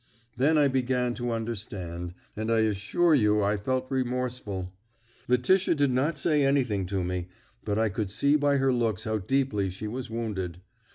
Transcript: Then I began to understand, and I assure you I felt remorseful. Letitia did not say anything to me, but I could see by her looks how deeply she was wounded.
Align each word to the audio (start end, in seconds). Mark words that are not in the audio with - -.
Then 0.35 0.57
I 0.57 0.67
began 0.67 1.13
to 1.13 1.29
understand, 1.29 2.15
and 2.35 2.51
I 2.51 2.61
assure 2.61 3.13
you 3.13 3.43
I 3.43 3.55
felt 3.55 3.91
remorseful. 3.91 4.73
Letitia 5.27 5.75
did 5.75 5.91
not 5.91 6.17
say 6.17 6.43
anything 6.43 6.87
to 6.87 7.03
me, 7.03 7.27
but 7.63 7.77
I 7.77 7.89
could 7.89 8.09
see 8.09 8.35
by 8.35 8.57
her 8.57 8.73
looks 8.73 9.03
how 9.03 9.19
deeply 9.19 9.69
she 9.69 9.87
was 9.87 10.09
wounded. 10.09 10.59